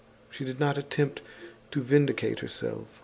[0.31, 1.21] She did not attempt
[1.69, 2.87] to vindicate herself.